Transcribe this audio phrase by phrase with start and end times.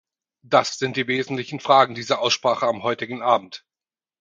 [0.43, 3.63] Das sind die wesentlichen Fragen dieser Aussprache am heutigen Abend.